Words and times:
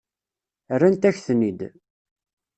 Rrant-ak-ten-id. 0.79 1.59